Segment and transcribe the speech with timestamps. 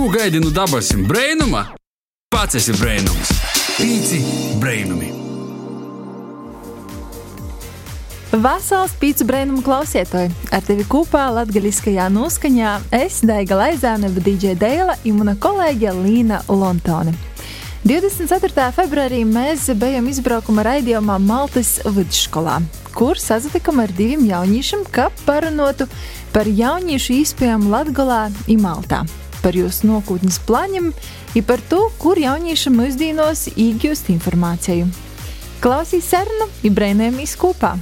[0.00, 1.66] Ko gaidi no dabasim brainuma?
[2.32, 3.34] Pats esi brainums.
[3.76, 4.20] Pīci
[4.56, 5.10] brainumi.
[8.32, 10.32] Vasals pīcis brēnumu klausītāji!
[10.56, 17.12] Ar tevi kopā latgaļiskajā noskaņā es, Daiga Laizāne, DJ Deila un mana kolēģe Līna Lontone.
[17.84, 18.72] 24.
[18.80, 22.62] februārī mēs bijām izbraukuma raidījumā Maltas vidusskolā,
[22.96, 25.92] kur sazatikām ar diviem jauniešiem, kā parunātu
[26.32, 29.04] par jauniešu iespējām Latgolā un Maltā,
[29.42, 34.88] par jūsu nākotnes plāniem un par to, kur jauniešiem mūsdienos iegūst informāciju.
[35.60, 37.74] Klausīs sarunu un brēnēmies kopā!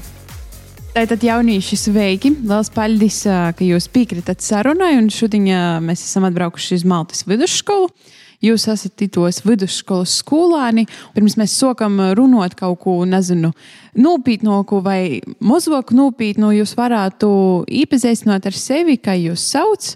[0.97, 2.33] Tātad jaunieši sveiki!
[2.41, 4.97] Lielas paldies, ka jūs piekritat sarunai.
[5.15, 5.47] Šodien
[5.85, 7.93] mēs esam atbraukuši uz Maltas vidusskolu.
[8.39, 10.85] Jūs esat tos vidusskolas skolāni.
[11.15, 13.51] Pirms mēs sākam runāt kaut ko, nezinu,
[13.99, 17.31] nopietnāku vai mazāk nopietnu, jūs varētu
[17.67, 19.91] iepazīstināt ar sevi, kā jūs sauc,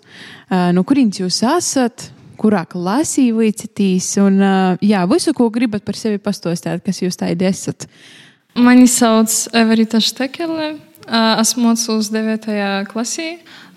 [0.51, 2.09] no kurienes jūs esat,
[2.43, 4.11] kurā klasī līdzitīs.
[4.27, 4.43] Un
[4.83, 7.87] jā, visu, ko gribat par sevi pastostāt, kas jūs tādi esat.
[8.59, 10.73] Mani sauc Everita Štekele.
[11.07, 12.59] Esmu mācījos 9.
[12.91, 13.37] klasē,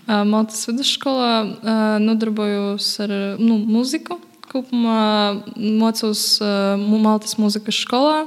[0.09, 1.99] Maltas vidusskolā.
[2.01, 4.17] Nodarbojos ar nu, mūziku.
[4.55, 6.39] Kopumā mācos
[6.79, 8.21] Maltas mūzikas skolā.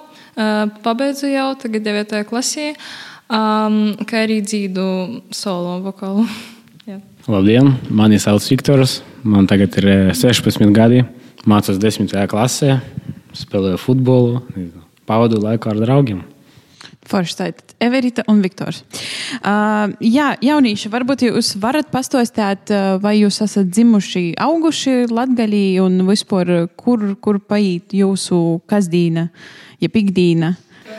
[0.85, 2.21] Pabeidzu jau tagad 9.
[2.29, 2.75] klasē,
[3.31, 4.85] kā arī dzīdu
[5.33, 6.27] solo vokālu.
[7.33, 8.99] Labdien, mani sauc Viktors.
[9.25, 11.01] Man tagad ir 16 gadi.
[11.49, 12.13] Mācos 10.
[12.29, 12.77] klasē,
[13.33, 14.43] spēlēju futbolu,
[15.09, 16.21] pavadu laiku ar draugiem.
[17.09, 18.83] Forši tātad Everita un Viktors.
[19.39, 26.03] Uh, jā, jaunieši, varbūt jūs varat pastostāt, uh, vai jūs esat dzimuši, auguši Latgalī un
[26.09, 29.29] vispār, kur, kur paiet jūsu kasdīna,
[29.81, 30.53] ja pikdīna?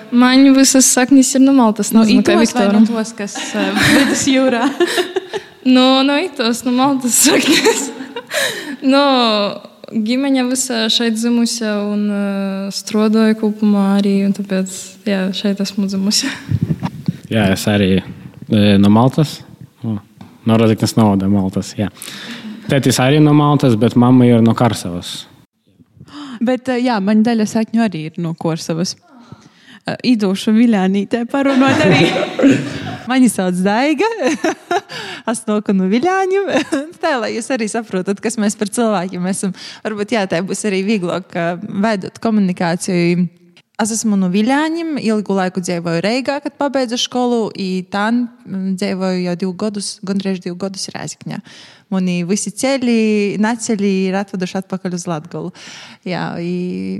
[0.10, 1.92] Man visas saknes ir no Maltas.
[1.94, 4.66] No Itālijas no tos, kas uh, vidus jūrā?
[5.76, 7.90] no, no Itālijas, no Maltas saknes.
[8.94, 9.06] no,
[9.94, 12.06] ģimene visa šeit dzimusi un
[12.76, 14.16] strādāja kopumā arī.
[14.36, 14.76] Tāpēc
[15.10, 16.30] jā, šeit esmu dzimusi.
[17.36, 18.00] jā, es arī
[18.50, 19.40] no Maltas.
[19.84, 21.74] No Rozeknas novada Maltas.
[21.78, 21.90] Jā.
[22.70, 25.26] Tētis arī no Maltas, bet mamma ir no Karsavas.
[26.42, 28.96] Bet jā, man daļa sakņu arī ir no Korsavas.
[30.06, 32.10] Idošu viļānītē parunāt arī.
[33.10, 34.06] Mani sauc Daiga.
[35.32, 36.52] es nāku no Viļāņiem.
[37.02, 39.56] tā, lai jūs arī saprotat, kas mēs par cilvēkiem esam.
[39.86, 41.34] Varbūt jā, tā būs arī vieglāk
[41.66, 43.26] veidot komunikāciju.
[43.80, 48.10] Es esmu no Viļāņiem, ilgu laiku dzīvoju Reigā, kad pabeidzu skolu, un tā
[48.46, 51.40] dzīvoju jau divus gadus, gandrīz divus gadus Rēzikņā.
[51.96, 55.54] Mani visi ceļi, naceļi ir atveduši atpakaļ uz Latgolu.
[56.06, 57.00] Jā, i,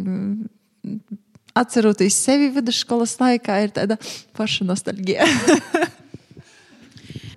[1.60, 4.00] atceroties sevi vidusskolas laikā, ir tāda
[4.40, 5.28] paša nostalģija.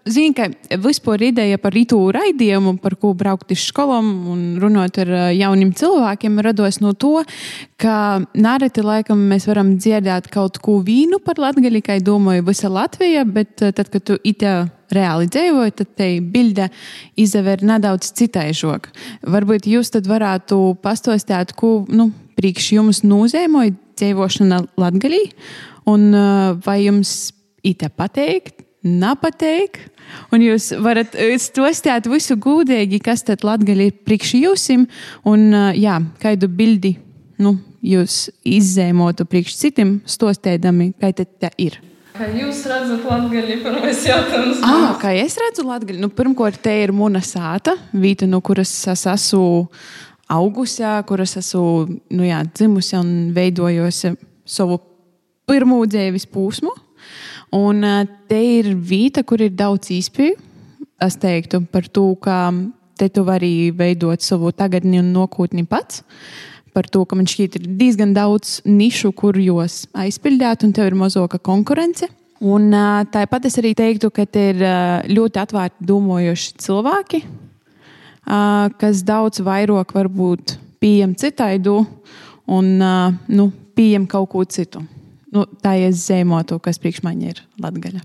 [0.02, 0.48] Zinu, ka
[0.82, 6.40] vispār ideja par rītu raidījumu, par ko braukt uz skolām un runāt ar jauniem cilvēkiem,
[6.42, 7.20] rados no to,
[7.78, 13.22] ka nāreti laikam mēs varam dzirdēt kaut ko vīnu par latgaļu, kā domāju, visa Latvija,
[13.22, 16.66] bet tad, kad tu itā reāli dzīvoju, tad te bilde
[17.14, 18.90] izver nedaudz citaižok.
[19.30, 23.68] Varbūt jūs tad varētu pastostāt, ko nu, priekš jums nozīmē
[24.00, 25.22] dzīvošana latgaļī,
[25.94, 26.10] un
[26.66, 27.30] vai jums
[27.62, 29.88] itā pateikt, nepateikt.
[30.34, 34.84] Un jūs varat stostāt visu gudīgi, kas tad latgaļi ir priekš jūsim,
[35.28, 35.48] un
[35.78, 36.96] jā, kādu bildi
[37.42, 41.78] nu, jūs izzēmotu priekš citiem, stostēdami, kā tad tā ir.
[42.12, 44.60] Kā jūs redzat, Latvijā ir pirmais jautājums?
[44.68, 49.06] Ah, kā es redzu, Latvijā nu, pirmkārt, te ir mana sāta, vieta, no kuras es
[49.08, 49.64] esmu
[50.32, 51.64] augusi, kuras esmu
[52.12, 54.12] nu, jā, dzimusi un veidojusi
[54.44, 54.76] savu
[55.48, 56.74] pirmo dzīves posmu.
[57.52, 57.84] Un
[58.28, 60.38] te ir vieta, kur ir daudz īspēju.
[61.04, 62.48] Es teiktu par to, ka
[62.96, 66.00] te tu vari veidot savu tagadni un nākotni pats.
[66.72, 70.96] Par to, ka man šķiet, ir diezgan daudz nišu, kur jūs aizpildāt, un tev ir
[70.96, 72.08] mazāka konkurence.
[72.40, 72.72] Un
[73.12, 74.64] tāpat es arī teiktu, ka te ir
[75.12, 77.22] ļoti atvērti domājoši cilvēki,
[78.80, 81.82] kas daudz vairāk varbūt pieejam citaidu
[82.48, 84.80] un nu, pieejam kaut ko citu
[85.32, 88.04] nu, tā ir zemoto, kas priekš man ir latgaļa.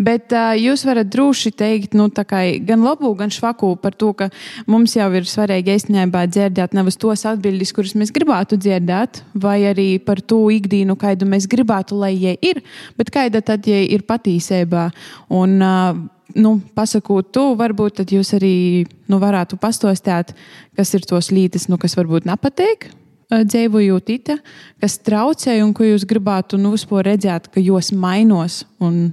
[0.00, 4.30] Bet uh, jūs varat droši teikt, nu, gan labu, gan švaku par to, ka
[4.70, 9.98] mums jau ir svarīgi īstenībā dzirdēt nevis tos atbildības, kuras mēs gribētu dzirdēt, vai arī
[10.00, 12.62] par to ikdienu, kādu mēs gribētu, lai jie ir,
[12.96, 14.86] bet kāda tad jie ir patīsībā.
[15.36, 16.00] Un, uh,
[16.32, 20.32] nu, pasakot to, varbūt jūs arī nu, varētu pastostāt,
[20.80, 22.88] kas ir tos lītas, nu, kas varbūt nepatīk
[23.30, 24.36] dzīvojot itā,
[24.82, 28.64] kas traucē un ko jūs gribētu nu, redzēt, ka jūs mainos.
[28.82, 29.12] Un,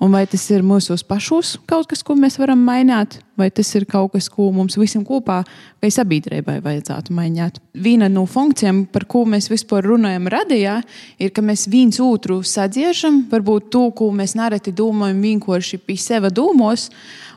[0.00, 3.86] un vai tas ir mūsu pašos kaut kas, ko mēs varam mainīt, vai tas ir
[3.88, 5.42] kaut kas, ko mums visam kopā
[5.82, 7.60] vai sabiedrībai vajadzētu mainīt.
[7.76, 10.80] Viena no funkcijām, par ko mēs vispār runājam radījā,
[11.20, 16.32] ir, ka mēs viens otru sadziešam, varbūt to, ko mēs nereti domājam vienkārši pie sevi
[16.34, 16.90] domos.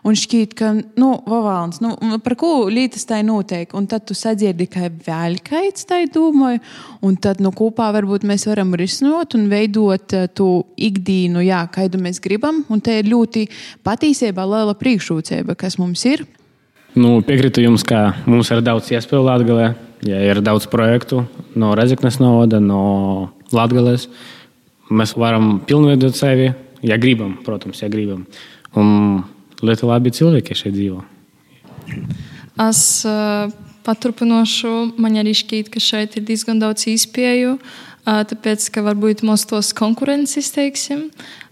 [0.07, 0.69] Un šķiet, ka,
[0.99, 1.91] nu, Vavāns, nu,
[2.23, 3.73] par ko lietas tā notiek.
[3.75, 6.61] Un tad tu sadzirdi, ka vēl kāds tā domāja.
[7.03, 11.99] Un tad nu, kopā varbūt mēs varam risināt un veidot uh, to ikdienu, jā, kādu
[11.99, 12.63] mēs gribam.
[12.71, 13.45] Un te ir ļoti
[13.83, 16.25] patiesībā liela priekšrocība, kas mums ir.
[16.97, 19.73] Nu, piekrītu jums, ka mums ir daudz iespēju Latvijā.
[20.07, 21.25] Ja ir daudz projektu
[21.59, 24.07] no Rezeknes novada, no Latvijas.
[24.89, 26.49] Mēs varam pilnveidot sevi,
[26.81, 28.23] ja gribam, protams, ja gribam.
[28.79, 29.21] Un
[29.61, 31.03] ļoti labi cilvēki šeit dzīvo.
[32.63, 33.51] Es uh,
[33.85, 34.71] paturpināšu,
[35.01, 39.71] man arī šķiet, ka šeit ir diezgan daudz izpēju, uh, tāpēc, ka varbūt mums tos
[39.77, 41.09] konkurences, teiksim.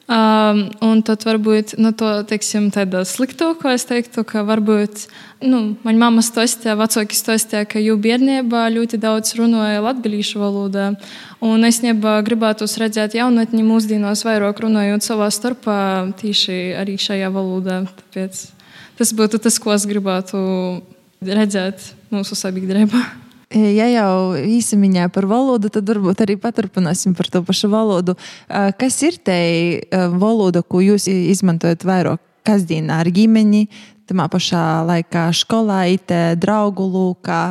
[0.07, 5.01] Um, un tad varbūt nu, to teiksim, sliktāko es teiktu, ka varbūt
[5.43, 10.93] nu, manā mamma stostīja, vecāki stostīja, ka jau bērnībā ļoti daudz runāja latviešu valodā.
[11.43, 11.81] Un es
[12.23, 15.77] gribētu redzēt jaunatni mūsdienās vairāk runājot savā starpā
[16.23, 17.83] tieši arī šajā valodā.
[17.99, 18.47] Tāpēc
[18.95, 20.39] tas būtu tas, ko es gribētu
[21.19, 21.83] redzēt
[22.15, 23.26] mūsu sabiedrībā.
[23.55, 28.17] Ja jau īsamiņā par valodu, tad varbūt arī paturpināsim par to pašu valodu.
[28.49, 29.37] Kas ir te
[30.19, 33.69] valoda, ko jūs izmantojat vairāk kasdienā ar ģimeni,
[34.07, 37.41] tamā pašā laikā skolā, it draugu lūkā,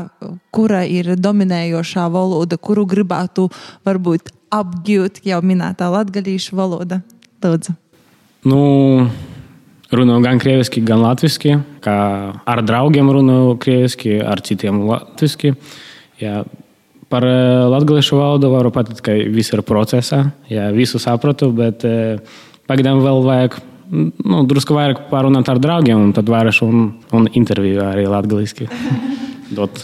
[0.52, 3.48] kura ir dominējošā valoda, kuru gribētu
[3.88, 7.00] varbūt apgūt jau minētā latgalīšu valoda?
[7.44, 7.76] Lūdzu.
[8.48, 8.60] Nu,
[9.92, 11.58] runāju gan krieviski, gan latviešu.
[11.86, 15.54] Ar draugiem runāju krieviski, ar citiem latviešu.
[16.20, 16.42] Jā,
[17.12, 20.30] par eh, latviešu valodu varu pateikt, ka viss ir procesā.
[20.50, 22.18] Jā, visu sapratu, bet eh,
[22.70, 23.58] pagaidām vēl vajag
[23.92, 28.70] nu, drusku vairāk parunāt ar draugiem, un tad varēšu un, un interviju arī latviešu
[29.56, 29.82] dot.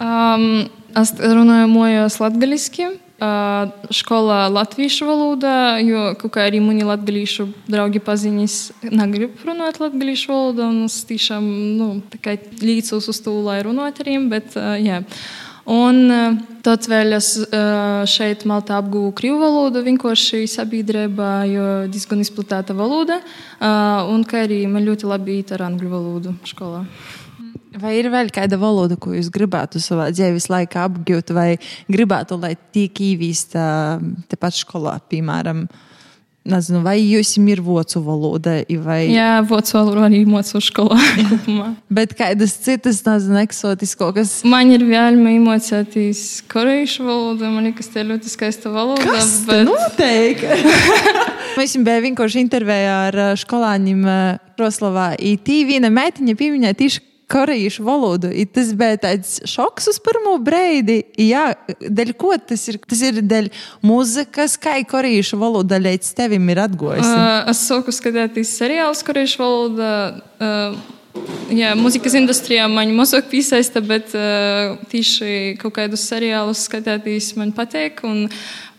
[0.00, 2.92] Um, es runāju mojos latviešu.
[3.20, 8.56] Školā latviešu valodā, jo kā arī mani latviešu draugi paziņas,
[8.88, 10.70] negrib runāt latviešu valodā.
[10.86, 11.44] Es tiešām
[11.76, 11.90] nu,
[12.64, 14.26] līdzos uz to, lai runātu ar viņiem.
[14.32, 15.02] Bet, uh, jā.
[15.70, 22.24] Un uh, tad vēl es uh, šeit Maltā apgūvu krievu valodu, vienkārši sabiedrībā, jo diezgan
[22.24, 23.20] izplatīta valoda.
[23.60, 26.82] Uh, un arī man ļoti labi ir ar angļu valodu skolā.
[27.78, 31.54] Vai ir vēl kāda valoda, ko jūs gribētu savā dzīves laikā apgūt, vai
[31.86, 34.00] gribētu, lai tiek īvīsta
[34.32, 35.68] tepat skolā, piemēram?
[36.40, 38.54] Nezinu, vai jūs ir vācu valoda?
[38.80, 39.10] Vai...
[39.12, 40.96] Jā, vācu valoda arī mācu skolā.
[41.92, 44.38] Bet kādas citas, nezinu, eksotiskas?
[44.48, 47.44] Man ir vēlme iemācīties korejiešu valodu.
[47.44, 49.04] Man liekas, tā ir ļoti skaista valoda.
[49.04, 49.68] Tas bet...
[49.68, 50.72] noteikti!
[51.60, 54.08] Mēs bijām vienkārši intervijā ar skolāņiem
[54.56, 55.12] Roslavā.
[55.44, 58.30] Tī viena meitiņa pieminēja tieši korejiešu valodu.
[58.34, 61.00] I tas bija tāds šoks uz pirmo brīdi.
[61.20, 61.50] Jā,
[61.80, 62.80] dēļ ko tas ir?
[62.90, 63.50] Tas ir dēļ
[63.86, 67.10] muzikas, kā korejiešu valoda līdz tevim ir atgojusi.
[67.10, 69.92] Uh, es sāku skatīties seriālus korejiešu valodā.
[70.40, 70.96] Uh,
[71.50, 77.98] Jā, mūzikas industrijā man mazāk piesaista, bet uh, tieši kaut kādus seriālus skatīties man patīk.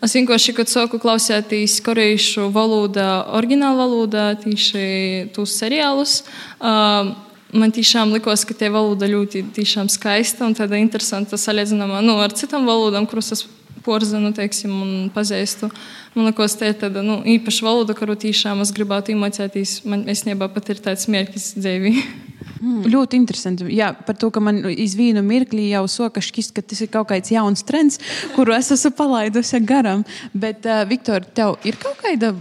[0.01, 4.85] Es vienkārši, kad sāku klausīties korejiešu valodā, oriģinālā valodā, tieši
[5.35, 6.21] tos seriālus,
[6.63, 7.11] uh,
[7.53, 9.43] man tiešām likās, ka tie valoda ļoti
[9.91, 13.45] skaista un tāda interesanta salīdzinājumā nu, ar citām valodām, kuras es
[13.81, 15.71] porzinu, teiksim, un pazīstu.
[16.13, 19.81] Man liekas, tā ir tāda nu, īpaša valoda, kuru tiešām es gribētu iemācīties.
[19.89, 21.95] Man īstenībā pat ir tāds mērķis dzīvī.
[22.61, 23.65] Mm, ļoti interesanti.
[23.73, 27.09] Jā, par to, ka man iz vienu mirkli jau soka šķist, ka tas ir kaut
[27.09, 27.97] kāds jauns trends,
[28.35, 30.05] kuru es esmu palaidusi garām.
[30.33, 32.33] Bet, uh, Viktor, tev ir kaut kāda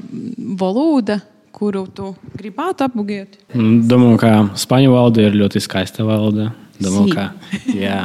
[0.61, 1.21] valoda,
[1.55, 3.39] kuru tu gribētu apgūt?
[3.55, 6.51] Mm, domāju, ka spāņu valoda ir ļoti skaista valoda.
[6.81, 7.31] Domāju, ka,
[7.77, 8.03] jā.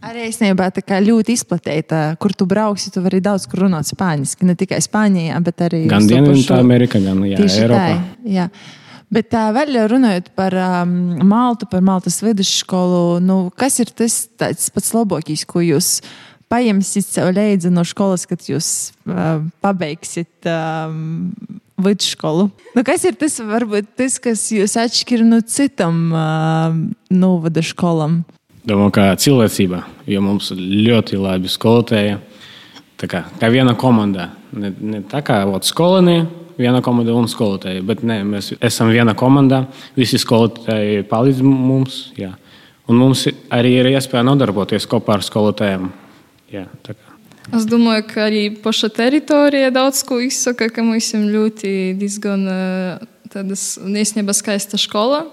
[0.00, 4.30] Arī īstenībā tā kā ļoti izplatīta, kur tu brauksi, tu vari daudz kur runāt spāņu.
[4.48, 7.82] Ne tikai Spānijā, bet arī gan Dienvidamerikā, gan jā, Eiropā.
[7.98, 8.48] Tā, jā.
[9.12, 10.92] Bet tā, vēl runājot par um,
[11.28, 15.98] Maltu, par Maltas vidusskolu, nu, kas ir tas pats labākais, ko jūs
[16.52, 21.28] paņemsiet sev līdzi no skolas, kad jūs uh, pabeigsiet um,
[21.84, 22.48] vidusskolu.
[22.76, 26.76] Nu, kas ir tas, varbūt, tas, kas jūs atšķir no citam uh,
[27.12, 28.22] novada skolam?
[28.62, 32.20] Domāju, ka cilvēcība, jo mums ļoti labi skolotāji.
[33.00, 34.28] Tā kā, kā viena komanda.
[34.54, 36.20] Ne, ne tā kā ot, skolēni,
[36.60, 37.82] viena komanda un skolotāji.
[37.86, 39.64] Bet nē, mēs esam viena komanda.
[39.98, 42.04] Visi skolotāji palīdz mums.
[42.18, 42.36] Jā.
[42.86, 45.90] Un mums arī ir iespēja nodarboties kopā ar skolotājiem.
[46.52, 47.11] Jā, tā kā.
[47.50, 52.46] Es domāju, ka arī paša teritorija daudz ko izsaka, ka mums ir ļoti diezgan
[53.32, 55.24] tādas īstenībā skaista skola.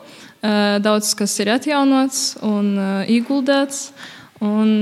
[0.82, 2.74] Daudz kas ir atjaunots un
[3.06, 3.92] ieguldīts.
[4.42, 4.80] Un,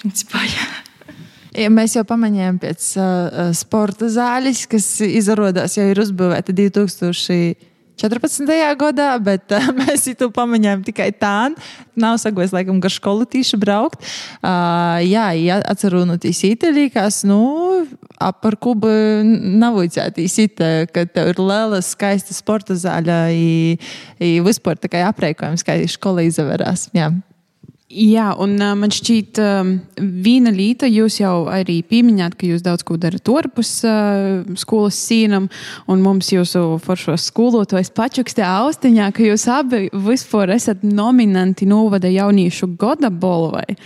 [0.00, 0.66] principā, jā.
[1.56, 7.75] Ja mēs jau pamanījām pēc uh, sporta zāles, kas izrādās jau ir uzbūvēta 2000.
[7.96, 8.44] 14.
[8.78, 11.50] gadā, bet uh, mēs to pamanījām tikai tā.
[11.96, 14.02] Nav sagojis, laikam, gar skolu tīši braukt.
[14.42, 17.40] Uh, jā, ja atcerunotīs Itālijās, nu,
[18.20, 18.90] ap par kubu
[19.24, 20.60] nav uicētīs it,
[20.92, 23.16] ka tev ir liela, skaista sporta zāle,
[24.20, 26.90] i vispār tā kā apreikojums, kā skola izavērās.
[26.96, 27.10] Jā.
[27.86, 29.68] Jā, un uh, man šķiet, uh,
[30.02, 35.46] viena lieta, jūs jau arī pieminējāt, ka jūs daudz ko darat ārpus uh, skolas sīnam,
[35.86, 42.72] un mums jūsu foršos skolotājs pačukstē austiņā, ka jūs abi vispār esat nominanti novada jauniešu
[42.74, 43.78] goda bolvai.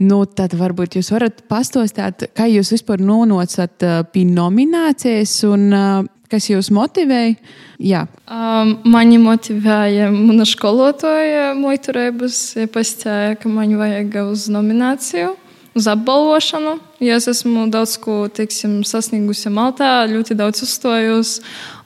[0.00, 6.13] Nu, tad varbūt jūs varat pastostāt, kā jūs vispār nonācat uh, pie nominācijas un uh,
[6.34, 7.36] kas jūs motivēja?
[7.82, 8.04] Jā.
[8.26, 12.40] Um, mani motivēja mana skolotāja muiturēbas.
[12.58, 15.32] Ja pastāja, ka man vajag uz nomināciju,
[15.78, 16.76] uz apbalvošanu.
[17.04, 21.38] Ja es esmu daudz ko teiksim, sasniegusi Maltā, ļoti daudz uzstojos,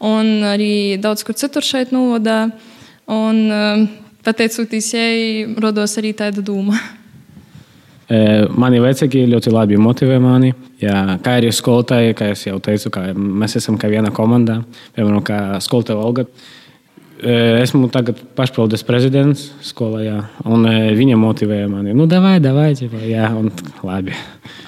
[0.04, 2.46] un arī daudz kur citur šeit novadā.
[3.08, 3.88] Un, um,
[4.24, 5.18] pateicoties jai,
[5.56, 6.76] rodos arī tāda doma.
[8.08, 10.54] Mani vecāki ļoti labi motivē mani.
[10.80, 14.62] Jā, kā arī skolotāji, kā jau teicu, mēs esam kā viena komanda.
[14.96, 16.24] Piemēram, kā skolotāja Olga.
[17.18, 20.62] Esmu tagad pašpildes prezidents skolā, jā, un
[20.94, 21.94] viņa motivēja mani.
[21.96, 23.50] Nu, davai, davai, ķipa, jā, un
[23.82, 24.14] labi.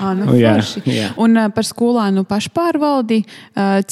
[0.03, 0.57] À, nu, jā,
[0.89, 1.13] jā.
[1.21, 3.21] Un par skolānu pašpārvaldi,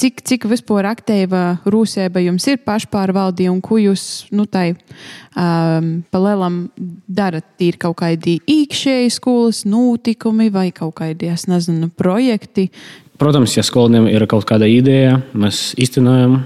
[0.01, 4.03] cik, cik vispār aktīva rūsēba jums ir pašpārvaldi un ko jūs,
[4.35, 6.65] nu, tai um, palielam
[7.07, 7.47] darat?
[7.63, 12.69] Ir kaut kādi īkšēji skolas notikumi vai kaut kādi, es nezinu, projekti,
[13.19, 16.37] Protams, ja skolēniem ir kaut kāda ideja, mēs īstenojam.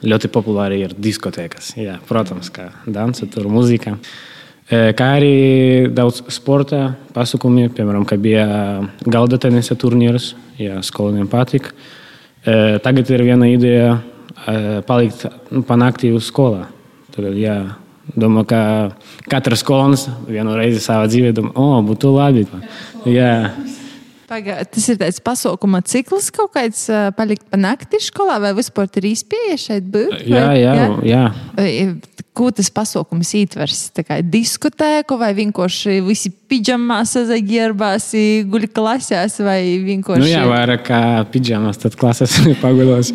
[0.00, 1.74] Ļoti populāri ir diskotēkas.
[1.76, 3.98] Jā, protams, kā dansa, tur mūzika.
[4.70, 8.46] Kā arī daudz sporta pasākumu, piemēram, kad bija
[9.04, 10.30] galda tenisa turnīrs,
[10.62, 11.74] ja skolēniem patika.
[12.80, 13.98] Tagad ir viena ideja
[14.88, 16.70] palikt nu, panākti uz skolā.
[17.12, 17.58] Tagad, jā,
[18.14, 18.62] domāju, ka
[19.28, 22.46] katrs skolēns vienu reizi savā dzīvē domā, o, būtu labi.
[23.04, 23.34] Jā.
[24.30, 28.86] Paga, tas ir tāds pasaukuma cikls, kaut kāds uh, palikt pa nakti skolā, vai vispār
[29.00, 30.12] ir īspēja šeit būt?
[30.30, 31.24] Jā, jā, jā.
[31.58, 31.88] jā.
[32.38, 33.80] Ko tas pasaukums ietvers?
[34.30, 38.12] Diskotēku vai vienkārši visi pidžamā sazagierbās,
[38.52, 40.22] guļ klasēs vai vienkārši.
[40.22, 41.00] Nu jā, vairāk kā
[41.34, 43.10] pidžamās, tad klasēs pagulos.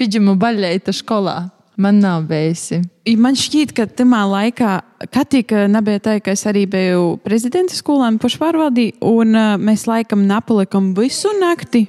[0.00, 1.38] Pidžamu baļēta skolā.
[1.78, 2.80] Man nav bijusi.
[3.22, 4.70] Man šķiet, ka tajā laikā,
[5.14, 10.26] kad tika nebija tā, ka es arī biju prezidenta skolā, pašpārvaldī, un uh, mēs laikam
[10.26, 11.86] nepalikam visu nakti.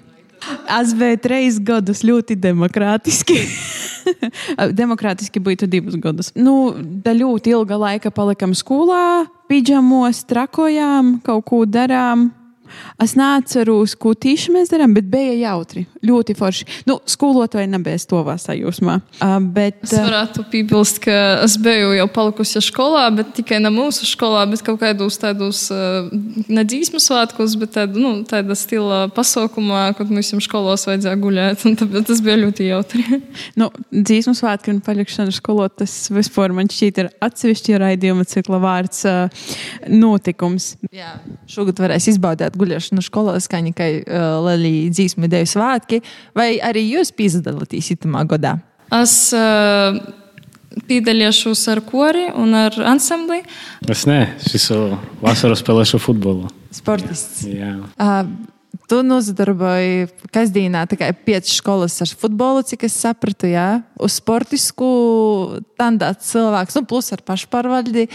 [0.78, 3.40] Es biju trīs gadus ļoti demokrātiski.
[4.80, 6.30] demokrātiski būtu divus gadus.
[6.38, 12.30] Nu, da ļoti ilga laika palikam skolā, pidžamos, trakojām, kaut ko darām.
[13.00, 15.86] Es neatceros, ko tieši mēs darām, bet bija jautri.
[16.04, 16.66] Ļoti forši.
[16.88, 18.96] Nu, skolotāji nebija stovā sajūsmā.
[19.24, 24.08] Uh, bet, es varētu piebilst, ka es biju jau palikusi skolā, bet tikai ne mūsu
[24.10, 26.10] skolā, bet kaut kādos tādos uh,
[26.52, 31.68] nedzīsmu svētkos, bet tāda, nu, tāda stila pasaukumā, kad mums skolos vajadzēja guļēt.
[31.80, 33.22] Tāpēc tas bija ļoti jautri.
[33.60, 39.06] nu, dzīsmu svētki un palikšana skolot, tas vispār man šķiet ir atsevišķi raidījuma cikla vārds
[39.08, 39.48] uh,
[39.88, 40.74] notikums.
[40.96, 41.16] Jā,
[41.48, 42.69] šogad varēs izbaudīt guļošanu
[43.06, 46.02] skolā, skaņa, kā uh, Lelija dzīsmu ideju svētki,
[46.38, 48.58] vai arī jūs piedalāties itamā godā?
[48.96, 49.98] Es uh,
[50.90, 53.42] piedalīšos ar kori un ar ansambli.
[53.90, 54.70] Es ne, šis
[55.22, 56.50] vasaras spēlēšu futbolu.
[56.74, 57.44] Sportists.
[57.50, 57.76] Jā.
[57.98, 58.24] Uh,
[58.90, 64.88] Tu nozadarboji kasdienā tikai piecas skolas ar futbolu, cik es sapratu, jā, uz sportisku
[65.78, 68.08] tandāts cilvēks, nu, plus ar pašpārvaldi,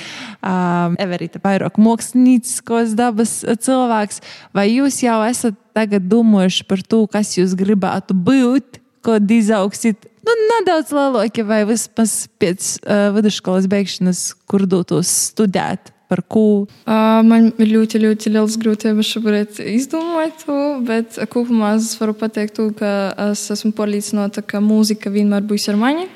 [0.43, 4.19] um, Everīta Pairoka mākslinieciskos dabas cilvēks.
[4.57, 10.11] Vai jūs jau esat tagad domājuši par to, kas jūs gribētu būt, kad izaugsit?
[10.27, 16.67] Nu, nedaudz lielāki vai vismaz pēc uh, vidusskolas beigšanas, kur dotos studēt par ko?
[16.85, 22.57] Uh, man ir ļoti, ļoti liels grūtības šobrīd izdomāt to, bet kopumā es varu pateikt,
[22.59, 22.91] to, ka
[23.31, 26.07] es esmu pārliecināta, ka mūzika vienmēr būs ar mani.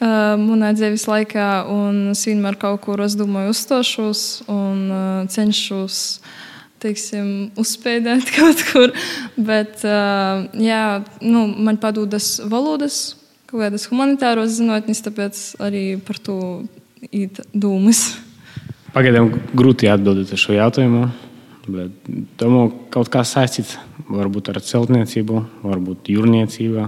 [0.00, 6.20] Uh, manā dzīves laikā, un es vienmēr kaut kur, es domāju, uzstāšos un uh, cenšos
[6.80, 8.94] teiksim, uzspēdēt kaut kur.
[9.36, 10.84] Bet uh, jā,
[11.20, 13.02] nu, man padodas valodas,
[13.50, 16.40] kaut kādas humanitāros zinātnes, tāpēc arī par to
[17.12, 18.06] ir domas.
[18.94, 21.08] Pagaidām grūti atbildēt uz šo jautājumu.
[21.70, 22.08] Bet
[22.40, 23.76] domāju, kaut kā saistīts
[24.10, 26.86] varbūt ar celtniecību, varbūt jūrniecību,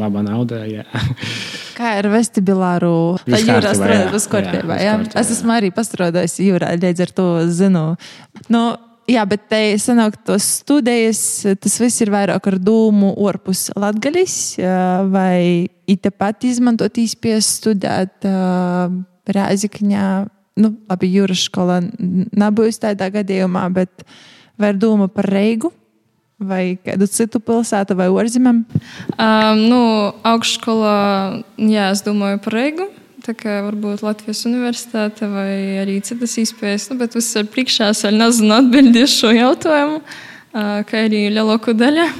[0.00, 0.64] laba nauda.
[0.68, 0.84] Jā.
[1.78, 3.16] Kā ar vestibilāru?
[3.26, 3.72] Tā jūrā
[4.14, 4.76] uz kārtībā.
[4.78, 7.84] Jā, Jā, Es esmu arī pastrādājis jūrā, līdz ar to zinu.
[8.52, 8.62] Nu,
[9.10, 11.22] jā, bet te sanāk tos studijas,
[11.58, 14.54] tas viss ir vairāk ar dūmu orpus latgalis,
[15.10, 18.28] vai it pat izmantot īspies studēt
[19.34, 20.06] Rēzikņā.
[20.54, 24.04] Nu, labi, jūras skolā nebūs tādā gadījumā, bet
[24.60, 25.72] vai ir doma par Reigu?
[26.38, 28.60] Vai kādu citu pilsētu vai orzemēm?
[29.16, 29.80] Um, nu,
[30.26, 30.94] augšskolā,
[31.58, 32.88] jā, es domāju par Reigu.
[33.24, 37.90] Tā kā varbūt Latvijas universitāte vai arī citas iespējas, nu, bet viss ir priekšā.
[37.94, 42.10] Es vēl nezinu atbildēt šo jautājumu, uh, kā arī lielāko daļu.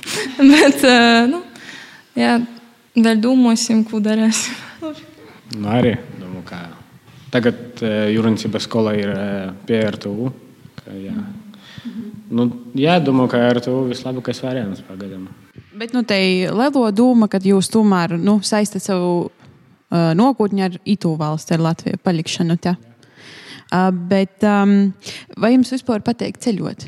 [0.54, 1.44] bet, uh, nu,
[2.18, 2.40] jā,
[2.98, 4.56] vēl domāsim, ko darīsim.
[5.60, 6.64] Nu, arī domāju, ka
[7.34, 10.30] tagad eh, jūrniecības skola ir eh, pie RTU.
[10.78, 11.14] Ka, jā.
[12.34, 12.48] Nu,
[12.78, 15.26] jā, domāju, ka RTU vislabākais variants pagaidām.
[15.74, 20.78] Bet nu, te ir lielo doma, ka jūs tomēr nu, saistat savu uh, nākotni ar
[20.88, 22.56] itu valsti, ar Latviju palikšanu.
[22.62, 22.76] Tā.
[23.74, 24.92] Uh, bet um,
[25.40, 26.86] vai jums vispār patīk ceļot?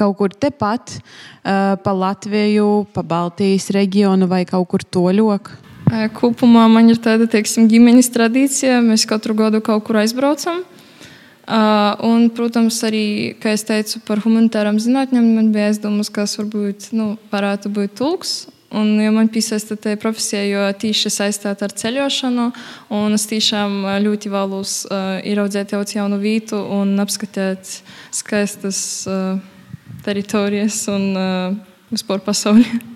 [0.00, 5.52] Kaut kur tepat, uh, pa Latviju, pa Baltijas reģionu vai kaut kur toļok?
[5.90, 8.78] Kopumā man ir tāda, teiksim, ģimenes tradīcija.
[8.84, 10.62] Mēs katru gadu kaut kur aizbraucam.
[11.50, 16.92] Uh, un, protams, arī, kā es teicu, par humanitārām zinātnēm man bija aizdomas, kas varbūt
[16.94, 18.34] nu, varētu būt tulks.
[18.70, 22.44] Un, jo man piesaista tā profesija, jo tieši saistīta ar ceļošanu,
[22.94, 27.80] un es tiešām ļoti vēlos uh, ieraudzīt jau jaunu vietu un apskatīt
[28.14, 29.42] skaistas uh,
[30.06, 31.58] teritorijas un uh,
[31.90, 32.89] vispār pasauli.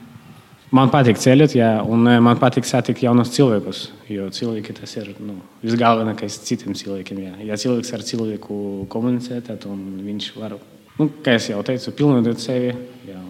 [0.74, 3.84] Man patīk ceļot, jā, un eh, man patīk satikt jaunus cilvēkus.
[4.10, 7.20] Jo cilvēki tas ir nu, visgalvenākais citiem cilvēkiem.
[7.28, 7.34] Jā.
[7.52, 8.56] Ja cilvēks ar cilvēku
[8.90, 10.56] komunicē, tad viņš var,
[10.98, 12.74] nu, kā jau teicu, pilnveidot sevi.
[13.06, 13.22] Jā,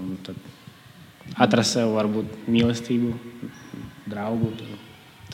[1.44, 3.12] atrast sev varbūt mīlestību,
[4.08, 4.54] draugu.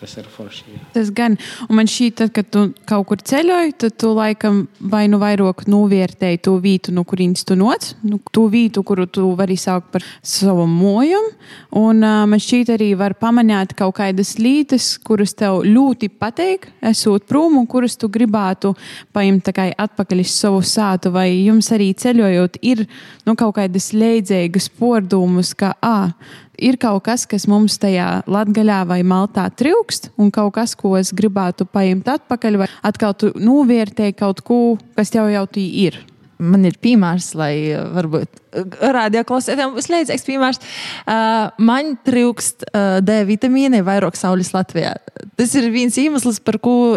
[0.01, 0.63] Tas ir forši.
[0.73, 0.79] Jā.
[0.95, 1.35] Tas gan.
[1.67, 5.67] Un man šķiet, tad, kad tu kaut kur ceļoji, tad tu laikam vai nu vairāk
[5.69, 10.07] novērtēji to vietu, no kurienes tu nāc, nu, to vietu, kuru tu vari saukt par
[10.25, 11.35] savu mojumu.
[11.77, 17.29] Un uh, man šķiet, arī var pamanīt kaut kādas lietas, kuras tev ļoti patīk, esot
[17.29, 18.73] prom, un kuras tu gribētu
[19.13, 21.13] paņemt atpakaļ uz savu sātu.
[21.13, 22.87] Vai jums arī ceļojot, ir
[23.29, 26.15] nu, kaut kādas leidzēgas pordumus, ka ah,
[26.61, 31.15] ir kaut kas, kas mums tajā latgaļā vai maltā trūkst, un kaut kas, ko es
[31.17, 34.61] gribētu paņemt atpakaļ, vai atkal tu novērtēji kaut ko,
[34.99, 35.99] kas jau jau tī ir.
[36.41, 37.55] Man ir piemērs, lai
[37.97, 40.61] varbūt radioklausītājiem būs līdzīgs piemērs.
[41.05, 44.97] Uh, man trūkst uh, D vitamīna, vairāk saules Latvijā.
[45.39, 46.97] Tas ir viens iemesls, par ko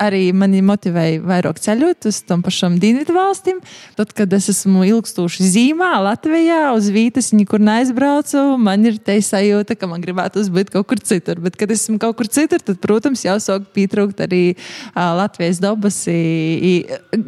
[0.00, 3.60] arī mani motivēja vairāk ceļot uz tam pašam dienvidu valstīm.
[3.98, 9.76] Tad, kad es esmu ilgstoši zīmā Latvijā, uz vītas nekur neaizbraucu, man ir te sajūta,
[9.78, 11.40] ka man gribētu būt kaut kur citur.
[11.42, 16.02] Bet, kad esmu kaut kur citur, tad, protams, jau sāk pietrūkt arī uh, Latvijas dabas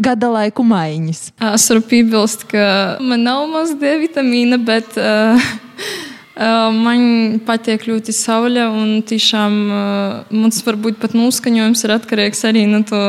[0.04, 1.22] gada laiku maiņas.
[1.54, 2.64] Es varu piebilst, ka
[3.04, 5.40] man nav maz D vitamīna, bet uh,
[6.36, 8.66] uh, man patīk ļoti saule.
[8.68, 13.00] Un tiešām uh, mums varbūt pat noskaņojums ir atkarīgs arī no to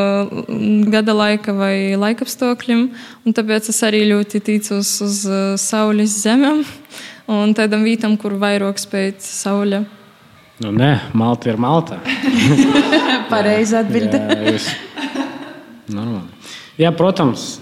[0.94, 2.88] gada laika vai laikapstākļiem.
[3.26, 6.64] Un tāpēc es arī ļoti ticu uz, uz uh, saules zemēm
[7.36, 9.84] un tādam vietam, kur vairāk spēj saule.
[10.64, 12.00] Nu, nē, Malta ir Malta.
[13.34, 14.70] Pareizi atbildēt.
[15.92, 16.32] Normāli.
[16.80, 17.58] Jā, protams,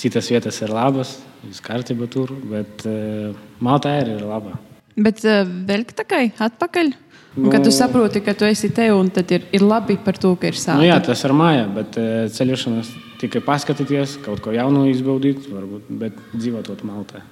[0.00, 4.58] citas vietas ir labas, viss kārtībā tur, bet uh, Malta arī ir laba.
[4.94, 6.92] Bet uh, vēl tikai atpakaļ.
[7.34, 10.36] Un, kad tu saproti, ka tu esi te un tad ir, ir labi par to,
[10.38, 10.78] ka ir sāpes.
[10.78, 15.90] Nu, jā, tas ir māja, bet uh, ceļošanas tikai paskatīties, kaut ko jaunu izbaudīt, varbūt,
[16.02, 17.24] bet dzīvot Maltā.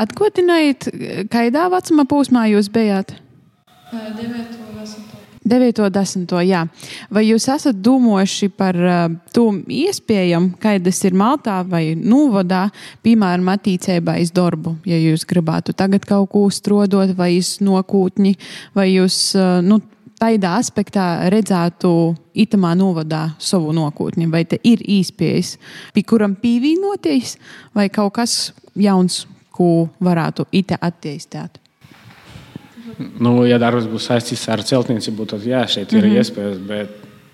[0.00, 0.90] Atgādiniet,
[1.32, 3.14] kādā vecumā posmā jūs bijāt?
[3.90, 5.19] 9.
[5.50, 6.34] 9, 10.
[6.46, 6.64] Jā.
[7.10, 8.78] Vai jūs esat domājuši par
[9.34, 12.68] to iespējām, kādas ir Maltā vai Nūvodā,
[13.04, 18.36] piemēram, attīstībā iz darbu, ja jūs gribētu tagad kaut ko strodot vai iz nokūtņi,
[18.78, 19.22] vai jūs
[19.66, 19.80] nu,
[20.20, 21.90] tādā aspektā redzētu
[22.44, 25.56] itamā novadā savu nokūtni, vai te ir īspējas,
[25.96, 27.36] pie kuram pīvīnoties,
[27.76, 31.60] vai kaut kas jauns, ko varētu ite attīstīt?
[33.00, 36.18] Nu, ja darbs būs saistīts ar celtniecību, tad jā, šeit ir mm -hmm.
[36.20, 36.58] iespējas.
[36.68, 36.90] Bet,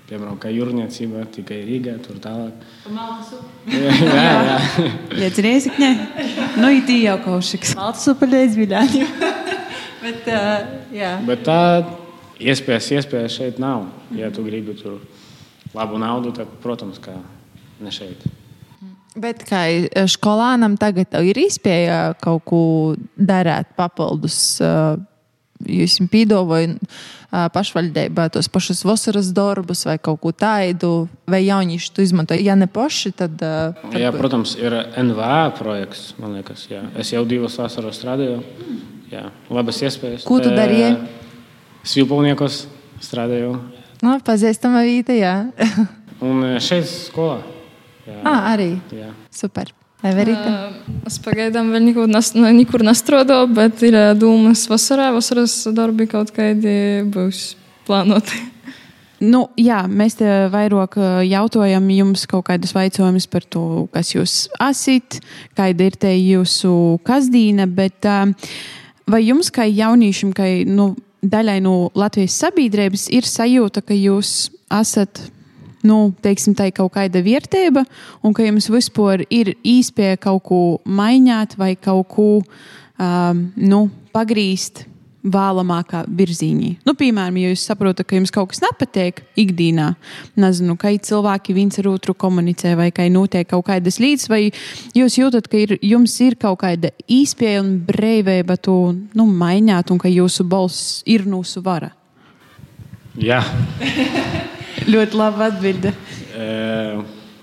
[0.06, 2.52] piemēram, kā jūrniecība, tikai Rīgā, tur tālāk.
[3.72, 4.58] jā, jā.
[5.10, 5.90] Liec riezikņē,
[6.62, 7.74] nu it jau kaušiks.
[7.74, 9.06] Maltas upeļais viļāņu.
[10.06, 11.16] Bet, uh, jā.
[11.26, 11.60] Bet tā
[12.38, 13.88] iespējas, iespējas šeit nav.
[14.14, 15.00] Ja tu gribi tur
[15.74, 17.16] labu naudu, tad, protams, ka
[17.80, 18.22] ne šeit.
[19.16, 19.64] Bet kā
[20.12, 22.62] skolānam tagad ir iespēja kaut ko
[23.16, 25.00] darīt papildus uh,
[25.64, 26.76] jūs pīdovojat
[27.52, 32.36] pašvaldībā tos pašus vasaras darbus vai kaut ko tādu, vai jaunieši to izmanto.
[32.38, 33.38] Ja ne paši, tad.
[33.40, 33.96] tad...
[33.98, 36.14] Jā, protams, ir NVA projekts.
[36.22, 36.84] Liekas, jā.
[36.98, 38.40] es jau divas vasaras strādāju.
[39.12, 40.26] Jā, labas iespējas.
[40.26, 40.96] Ko tu darīji?
[41.86, 42.64] Svilpulniekos
[43.04, 43.54] strādāju.
[44.02, 45.34] No, pazīstama vieta, jā.
[46.24, 47.40] Un šeit skolā.
[48.06, 48.76] Jā, à, arī.
[48.94, 49.10] Jā.
[49.34, 49.72] Super.
[50.10, 50.56] Everita?
[51.06, 55.12] Es pagaidām vēl nekur, nes, nekur nestrādāju, bet ir dūmas vasarā.
[55.14, 57.54] Vasaras darbi kaut kādi būs
[57.86, 58.42] plānoti.
[59.24, 65.20] Nu, jā, mēs te vairāk jautājam jums kaut kādus jautājumus par to, kas jūs esat,
[65.56, 66.72] kāda ir te jūsu
[67.06, 67.64] kasdīna.
[67.64, 68.04] Bet
[69.08, 70.90] vai jums, kā jauniešiem, kā nu,
[71.24, 75.22] daļai no Latvijas sabiedrības, ir sajūta, ka jūs esat
[75.86, 77.86] nu, teiksim, tā ir kaut kāda vērtība,
[78.24, 84.86] un ka jums vispār ir īspēja kaut ko mainīt vai kaut ko um, nu, pagrīst
[85.26, 86.76] vēlamākā virzienā.
[86.86, 89.88] Nu, piemēram, ja jūs saprotat, ka jums kaut kas nepatīk ikdienā,
[90.38, 94.44] nezinu, kā cilvēki viens ar otru komunicē, vai kā notiek kaut kādas lietas, vai
[94.96, 98.78] jūs jūtat, ka ir, jums ir kaut kāda īspēja un brīvība to
[99.18, 101.92] nu, mainīt, un ka jūsu balss ir mūsu vara.
[103.16, 103.42] Jā.
[104.84, 105.90] Ļoti laba atbilde.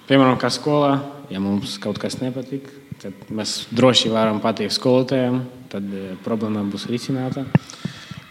[0.05, 0.91] Piemēram, kā skolā,
[1.33, 2.67] ja mums kaut kas nepatīk,
[3.01, 5.39] tad mēs droši varam pateikt skolotājiem,
[5.71, 5.87] tad
[6.25, 7.47] problēma būs risināta.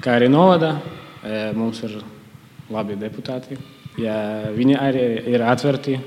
[0.04, 0.76] Kā arī novada,
[1.58, 1.98] mums ir
[2.72, 3.58] labi deputāti.
[4.00, 4.14] Ja
[4.54, 5.98] viņi arī ir atvērti,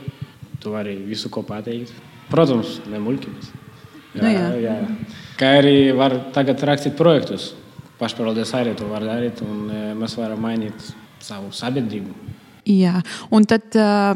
[0.64, 1.92] tu vari visu ko pateikt.
[2.32, 3.52] Protams, ne muļķības.
[4.16, 4.48] Jā, nu, jā.
[4.64, 4.78] jā.
[5.38, 7.52] Kā arī var tagad rakstīt projektus.
[8.00, 9.68] Pašpārvaldes arī to var darīt, un
[10.00, 10.90] mēs varam mainīt
[11.24, 12.16] savu sabiedrību.
[12.66, 12.98] Jā,
[13.30, 13.76] un tad,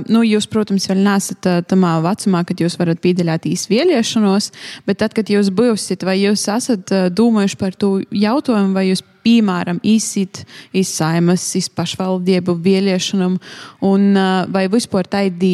[0.09, 4.47] nu, jūs, protams, vēl neesat tamā vecumā, kad jūs varat piedalīties vēlēšanos,
[4.89, 9.77] bet tad, kad jūs būsiet, vai jūs esat domājuši par to jautājumu, vai jūs, piemēram,
[9.85, 10.41] izsit
[10.73, 13.37] iz saimas, iz pašvaldību vēlēšanām,
[13.85, 14.09] un
[14.49, 15.53] vai vispār tādi,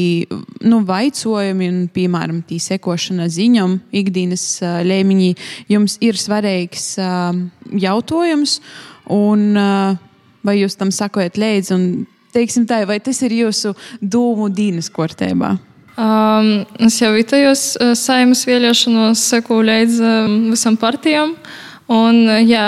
[0.63, 4.47] nu, vaicojumi, un, piemēram, tī sekošana ziņam, ikdienas
[4.87, 5.31] lēmiņi,
[5.75, 6.93] jums ir svarīgs
[7.75, 8.59] jautājums,
[9.11, 9.47] un
[10.45, 11.89] vai jūs tam sakojat līdzi, un
[12.35, 15.55] teiksim tā, vai tas ir jūsu dūmu dīnas kārtībā?
[15.95, 21.31] Um, es jau vitajos uh, saimas vēlēšanos seku līdz um, visam partijām.
[21.87, 22.65] Un, uh, jā,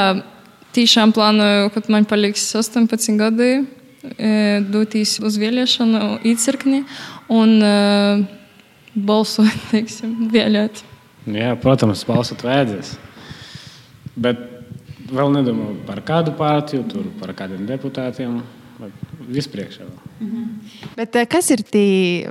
[0.78, 6.86] tiešām plānoju, kad man paliks 18 gadi, uh, doties uz vēlēšanu īcirkni
[7.36, 8.24] un uh,
[8.96, 10.86] balsot, teiksim, vēlēt.
[11.28, 12.94] Jā, protams, balsot vajadzēs.
[14.16, 14.40] Bet
[15.12, 18.40] vēl nedomāju par kādu partiju, tur par kādiem deputātiem.
[19.28, 19.84] Vispriekšā.
[20.20, 20.46] Mm -hmm.
[20.96, 22.30] Bet, eh, kas ir tie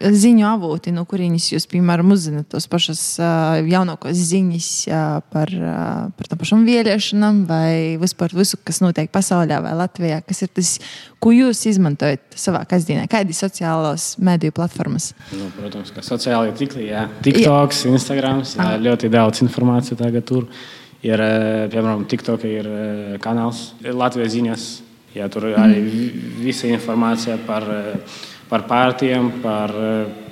[0.00, 5.48] ziņu avoti, no kurienes jūs, piemēram, uzzināt tos pašus uh, jaunākos ziņas uh, par,
[6.16, 10.22] par tām pašām vēlēšanām, vai vispār visu, kas notiek pasaulē vai Latvijā?
[10.26, 10.80] Kas ir tas,
[11.20, 13.06] ko jūs izmantojat savā kasdienā?
[13.06, 15.12] Kādi ir sociālās mediju platformas?
[15.32, 20.48] Nu, protams, ka sociālajie tīkli, jā, TikToks, Instagrams, jā, ļoti daudz informācijas tagad tur.
[21.04, 21.20] Ir,
[21.68, 22.68] piemēram, TikTok ir
[23.20, 24.83] kanāls Latvijas ziņas
[25.14, 25.78] Jā, tur arī
[26.42, 27.66] visa informācija par,
[28.50, 29.70] par pārtiem, par,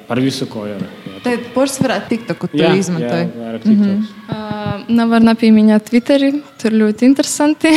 [0.09, 0.83] par visu, ko ir.
[1.23, 3.29] Tad pārsvarā TikToku tu jā, izmantoji.
[3.31, 4.01] Jā, mm -hmm.
[4.29, 7.71] uh, Nevar nepieminēt Twitteri, tur ļoti interesanti,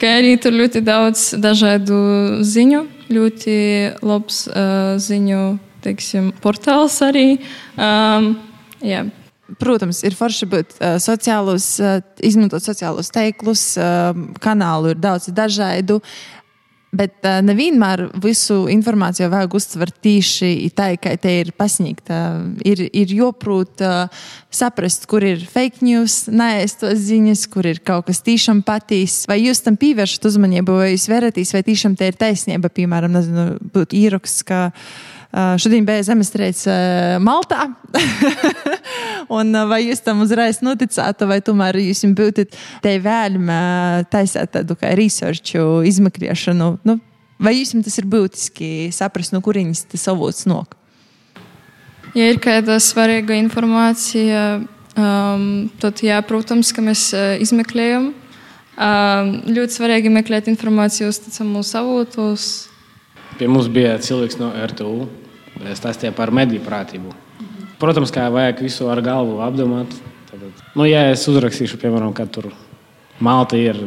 [0.00, 1.96] ka arī tur ļoti daudz dažādu
[2.40, 3.56] ziņu, ļoti
[4.02, 7.38] labs uh, ziņu, teiksim, portāls arī.
[7.76, 8.36] Um,
[8.80, 9.04] jā.
[9.60, 14.12] Protams, ir forši būt uh, sociālos, uh, izmantot sociālos teiklus, uh,
[14.42, 16.00] kanālu ir daudz dažādu.
[16.92, 22.18] Bet uh, nevienmēr visu informāciju vajag uztvert tīši tā, ka te ir pasniegta.
[22.68, 28.20] Ir, ir joprot uh, saprast, kur ir fake news, neaizstos ziņas, kur ir kaut kas
[28.26, 29.22] tiešām patīs.
[29.30, 33.48] Vai jūs tam pievēršat uzmanību, vai jūs veratīs, vai tiešām te ir taisnība, piemēram, nezinu,
[33.72, 34.44] būtu īraksts,
[35.32, 36.72] šodien bija zemestrīce
[37.24, 37.70] Maltā.
[39.38, 42.46] un vai jūs tam uzreiz noticētu, vai tomēr jūs būtu
[42.84, 43.58] te vēlme
[44.12, 46.68] taisīt tādu kā researchu izmeklēšanu?
[46.88, 46.98] Nu,
[47.42, 50.76] vai jums tas ir būtiski saprast, no kurienes tas avots nok?
[52.12, 54.42] Ja ir kāda svarīga informācija,
[55.00, 55.46] um,
[55.80, 57.08] tad, jā, protams, ka mēs
[57.40, 58.12] izmeklējam.
[58.72, 62.46] Um, ļoti svarīgi meklēt informāciju uzticamus avotos.
[63.36, 65.08] Pie mums bija cilvēks no RTU,
[65.78, 67.12] stāstīja par mediju prātību.
[67.82, 69.94] Protams, kā vajag visu ar galvu apdomāt.
[70.30, 70.44] Tad,
[70.78, 72.52] nu, ja es uzrakstīšu, piemēram, ka tur
[73.22, 73.78] Malta ir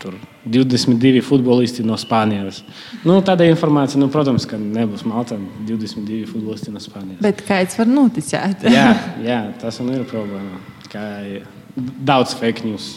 [0.00, 0.14] tur
[0.46, 2.62] 22 futbolisti no Spānijas.
[3.06, 7.22] Nu, tāda informācija, nu, protams, ka nebūs Malta 22 futbolisti no Spānijas.
[7.24, 8.68] Bet kāds var noticēt?
[8.76, 8.88] jā,
[9.24, 10.62] jā, tas ir problēma.
[10.92, 11.08] Kā
[11.76, 12.94] daudz fake news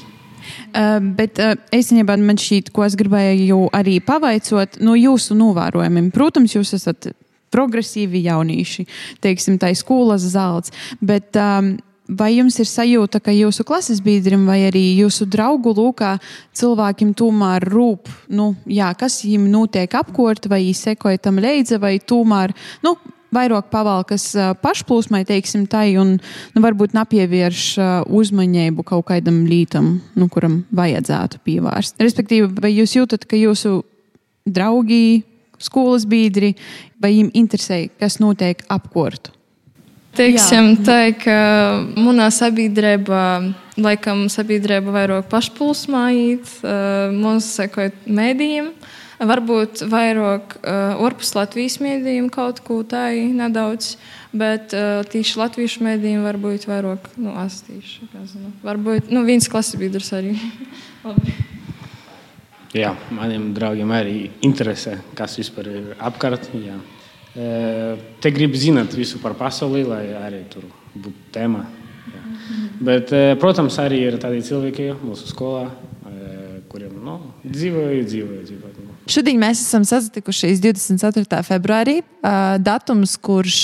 [0.70, 6.12] Uh, bet uh, īstenībā man šķiet, ko es gribēju arī pavaicot no jūsu novērojumiem.
[6.16, 7.10] Protams, jūs esat
[7.54, 8.88] progresīvi jaunieši,
[9.24, 10.76] teiksim, tā ir skolas zelts.
[11.02, 11.78] Bet, um,
[12.10, 16.16] Vai jums ir sajūta, ka jūsu klases biedriem vai arī jūsu draugu lūkā
[16.58, 22.00] cilvēkiem tomēr rūp, nu, jā, kas viņiem notiek apkārt, vai viņi sekoja tam līdzi, vai
[22.02, 22.96] tomēr nu,
[23.36, 24.32] vairāk pavalkas
[24.64, 27.66] pašplūsmai, teiksim, tai, un nu, varbūt nepievērš
[28.10, 32.00] uzmanību kaut kādam lītam, nu, kuram vajadzētu pievērst.
[32.02, 33.84] Respektīvi, vai jūs jūtat, ka jūsu
[34.50, 35.22] draugi,
[35.64, 36.56] skolas biedri,
[37.00, 39.34] vai viņiem interesē, kas notiek apkārt?
[40.18, 41.36] Teiksim, tā, ka
[42.00, 43.26] manā sabiedrībā,
[43.80, 46.50] laikam, sabiedrība vairāk pašpulsmā īt,
[47.16, 48.72] mums sekot mēdījiem.
[49.20, 53.98] Varbūt vairāk ārpus Latvijas mēdījiem kaut ko tādu nedaudz,
[54.32, 54.74] bet
[55.12, 58.10] tieši latviešu mēdījiem varbūt vairāk nu, astīšu.
[58.64, 60.36] Varbūt nu, viens klases biedrs arī.
[62.78, 66.50] Jā, maniem draugiem arī interesē, kas vispār ir apkārt.
[66.54, 66.78] Jā.
[68.22, 71.64] Te grib zināt visu par pasauli, lai arī tur būtu tēma.
[72.10, 72.22] Jā.
[72.86, 75.68] Bet, protams, arī ir tādi cilvēki mūsu skolā,
[76.70, 78.86] kuriem nu, dzīvoju, dzīvoju, dzīvoju.
[79.10, 81.40] Šodien mēs esam sazinājušies 24.
[81.48, 81.96] februārī.
[82.62, 83.58] Datums, kurš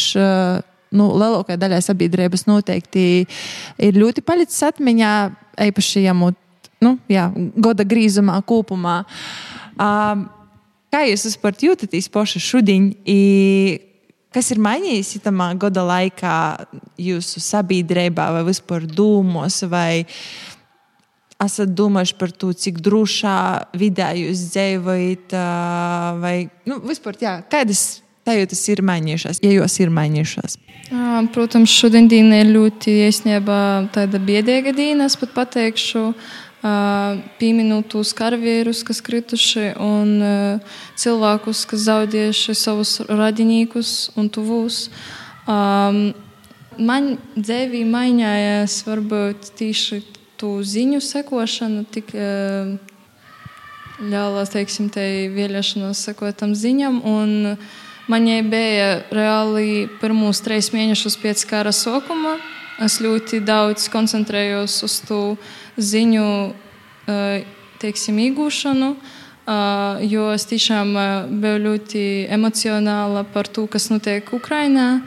[0.96, 3.06] nu, lielākajai daļai sabiedrības noteikti
[3.86, 5.12] ir ļoti palicis atmiņā,
[5.68, 6.40] īpaši jāmūt
[6.86, 9.02] nu, jā, gada grīzumā, kopumā.
[9.76, 12.92] Kā jūs vispār jūtaties paši šodien?
[14.36, 16.36] Kas ir mainījies tamā gada laikā
[17.00, 19.62] jūsu sabiedrībā vai vispār dūmos?
[19.72, 20.06] Vai
[21.44, 23.38] esat domājuši par to, cik drošā
[23.80, 25.36] vidē jūs dzīvojat?
[26.24, 26.36] Vai
[26.68, 27.86] nu, vispār, jā, kādas
[28.26, 30.60] sajūtas ir mainījušās, ja jūs ir mainījušās?
[31.36, 33.60] Protams, šodien ir ļoti iesniegta
[33.96, 36.12] tāda biedēga diena, es pat pateikšu
[37.40, 40.16] pieminot tos karavīrus, kas krituši, un
[40.98, 44.90] cilvēkus, kas zaudējuši savus radiniekus un tuvus.
[46.76, 50.02] Man dzīvē mainījās varbūt tieši
[50.40, 52.12] tu ziņu sekošana, tik
[54.02, 57.00] ļaunā, teiksim, te vēlēšanos sekot tam ziņam.
[58.06, 62.36] Man bija reāli pirmos trīs mēnešus pēc kara sākuma.
[62.84, 65.20] Es ļoti daudz koncentrējos uz to
[65.78, 66.28] ziņu
[67.82, 68.90] teiksim, iegūšanu,
[70.10, 70.96] jo es tiešām
[71.44, 75.04] biju ļoti emocionāla par to, kas notiek Ukrajinā.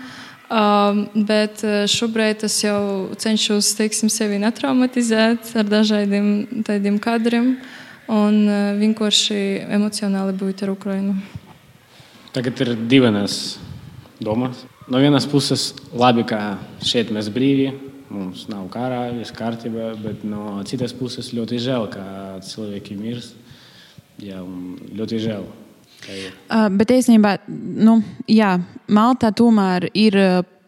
[1.29, 1.61] Bet
[1.93, 7.59] šobrīd es jau cenšos teiksim, sevi netraumatizēt ar dažādiem tādiem kadriem
[8.09, 8.39] un
[8.79, 11.19] vienkārši emocionāli būt ar Ukrajinu.
[12.33, 13.59] Tagad ir divas
[14.21, 14.65] domas.
[14.89, 17.75] No vienas puses, labi, ka šeit mēs brīvi,
[18.13, 22.05] mums nav karā, viss kārtībā, bet no citas puses ļoti žēl, ka
[22.45, 23.37] cilvēki mirst.
[24.19, 24.43] Jā,
[24.99, 25.45] ļoti žēl.
[26.09, 27.99] Uh, bet īstenībā, nu,
[28.31, 28.57] jā,
[28.91, 30.17] Malta tomēr ir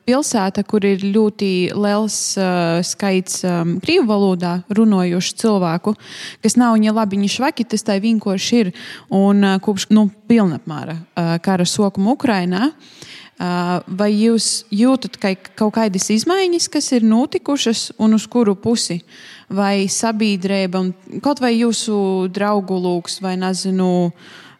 [0.06, 5.94] pilsēta, kur ir ļoti liels uh, skaits um, krievu valodā runājošu cilvēku,
[6.42, 8.72] kas nav viņa labi, viņa švaki, tas tā vienkārši ir.
[9.14, 12.70] Un uh, kopš nu, pilnapmēra uh, kara sokuma Ukrainā.
[12.70, 19.00] Uh, vai jūs jūtat ka kaut kādas izmaiņas, kas ir notikušas un uz kuru pusi?
[19.50, 20.84] Vai sabiedrība,
[21.24, 24.10] kaut vai jūsu draugu lūgs, vai nezinu,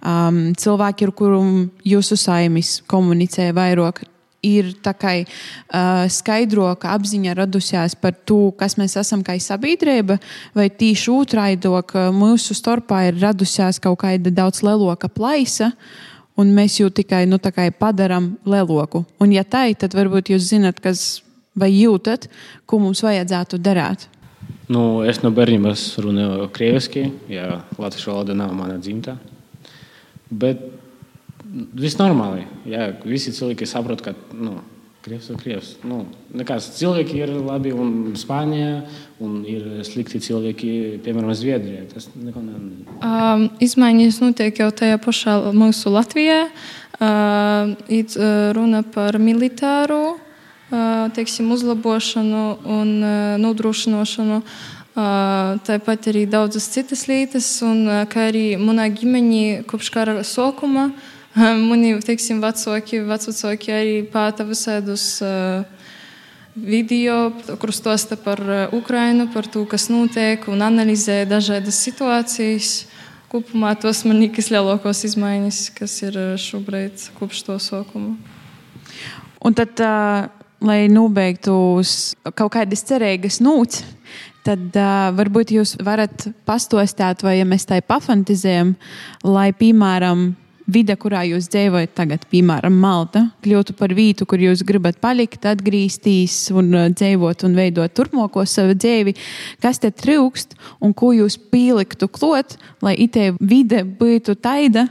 [0.00, 4.02] um, cilvēki, ar kuriem jūsu saimis komunicē vairāk,
[4.42, 10.18] ir tā kā uh, skaidro, ka apziņa radusies par to, kas mēs esam kā sabiedrība,
[10.56, 15.74] vai tīši otrādi, ka mūsu starpā ir radusies kaut kāda daudz lielāka plaisa.
[16.40, 17.38] Un mēs jau tikai nu,
[17.79, 19.05] padarām lielāku.
[19.20, 21.22] Un, ja tā ir, tad varbūt jūs zinat, kas
[21.59, 22.29] vai jūtat,
[22.66, 24.09] ko mums vajadzētu darīt.
[24.70, 29.16] Nu, es no bērnības runāju krieviski, ja latviešu valoda nav mana dzimta.
[30.31, 30.62] Bet
[31.74, 32.44] viss normāli.
[32.70, 34.61] Jā, visi cilvēki saprot, ka nu,
[35.04, 35.70] krievs ir krievs.
[35.86, 36.02] Nu,
[36.36, 38.82] nekas, cilvēki ir labi un Spānijā,
[39.22, 40.72] un ir slikti cilvēki,
[41.04, 41.86] piemēram, Zviedrijā.
[41.92, 42.58] Tas neko ne...
[43.00, 46.42] Um, izmaiņas notiek jau tajā pašā mūsu Latvijā.
[47.00, 48.12] Uh, ir
[48.52, 54.42] runa par militāru uh, teiksim, uzlabošanu un uh, nodrošināšanu.
[54.90, 60.90] Uh, tāpat arī daudzas citas lietas, un uh, kā arī manā ģimenē kopš kara sākuma
[60.90, 65.62] uh, Mani, teiksim, vecāki, vecāki arī pēta visādus uh,
[66.58, 67.30] video,
[67.62, 72.72] kur stosta par uh, Ukrainu, par to, kas notiek, un analizē dažādas situācijas.
[73.30, 78.16] Kopumā tos man liekas lielākās izmaiņas, kas ir šobrīd kopš to sākuma.
[79.38, 79.78] Un tad,
[80.58, 81.54] lai nobeigtu
[82.34, 83.84] kaut kādas cerīgas nūts,
[84.42, 88.74] tad uh, varbūt jūs varat pastostāt, vai ja mēs tai pafantizējam,
[89.22, 90.32] lai, piemēram,
[90.72, 96.37] vide, kurā jūs dzīvojat tagad, piemēram, Malta, kļūtu par vietu, kur jūs gribat palikt, atgriezties
[96.56, 99.16] un dzīvot un veidot turpmāko savu dzīvi,
[99.62, 104.88] kas te trūkst un ko jūs pieliktu klot, lai itē vide būtu taida,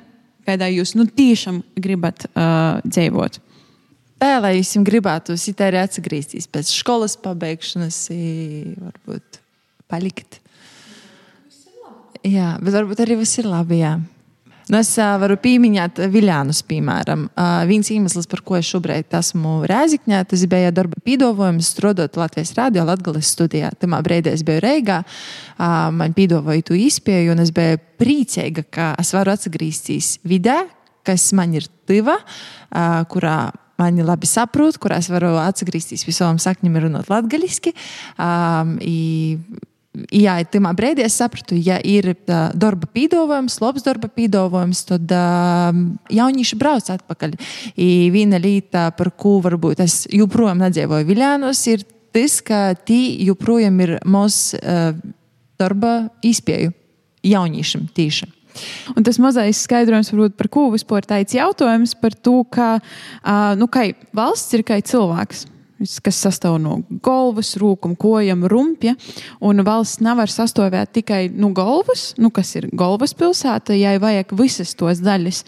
[0.48, 3.40] kādā jūs nu, tiešām gribat uh, dzīvot.
[4.20, 9.40] Tā, lai jūs gribētu arī atgriezties pēc skolas pabeigšanas, varbūt
[9.88, 10.42] palikt.
[12.28, 13.80] Jā, bet varbūt arī viss ir labi.
[13.80, 13.96] Jā.
[14.70, 17.24] Nu, es uh, varu pieminēt Viljānus, piemēram.
[17.34, 22.54] Uh, viens iemesls, par ko es šobrīd esmu Rēzikņā, tas bija darba pīdovojums, strādājot Latvijas
[22.54, 23.72] Rādio Latvijas studijā.
[23.82, 28.92] Tajā brīdī es biju Reigā, uh, man pīdovoja to izpēju, un es biju priecīga, ka
[29.02, 30.60] es varu atgriezties vidē,
[31.08, 33.40] kas man ir tuva, uh, kurā
[33.82, 37.74] mani labi saprot, kurās varu atgriezties pie savām sakņiem, runāt latviešu.
[38.22, 38.78] Um,
[40.14, 45.72] Jā, tajā brīdī es sapratu, ja ir uh, darba pīdolojums, labs darba pīdolojums, tad uh,
[46.14, 47.34] jaunieši brauc atpakaļ.
[47.74, 53.82] I viena lieta, par ko varbūt es joprojām nedzīvoju Viljānos, ir tas, ka tī joprojām
[53.82, 54.94] ir maz uh,
[55.60, 56.76] darba izpēju
[57.26, 58.30] jauniešiem tīši.
[58.94, 63.66] Un tas mazais skaidrojums, varbūt, par ko vispār tāds jautājums par to, ka uh, nu,
[63.66, 65.48] kai valsts ir kā cilvēks
[65.80, 68.96] kas sastāv no galvas, rūkuma, kojam, rumpja.
[69.46, 74.76] Un valsts nevar sastāvēt tikai no nu, galvas, nu, kas ir galvaspilsēta, ja vajag visas
[74.78, 75.44] tos daļas.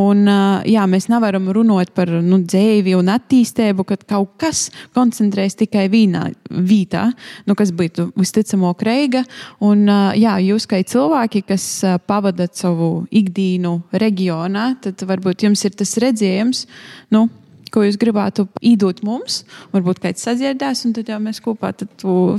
[0.00, 0.24] Un,
[0.68, 4.66] jā, mēs nevaram runāt par nu, dzīvi un attīstību, kad kaut kas
[4.96, 7.10] koncentrēs tikai vienā vietā,
[7.48, 9.24] nu, kas būtu visticamāk reiga.
[9.64, 9.86] Un,
[10.18, 11.68] jā, jūs kā cilvēki, kas
[12.08, 16.66] pavadat savu ikdienu reģionā, tad varbūt jums ir tas redzējums.
[17.14, 17.28] Nu,
[17.74, 19.42] ko jūs gribētu iedot mums.
[19.74, 21.72] Varbūt kāds sadzirdēs, un tad jau mēs kopā